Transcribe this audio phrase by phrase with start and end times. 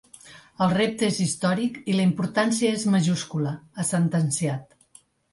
[0.65, 4.75] El repte és històric i la importància és majúscula, ha sentenciat.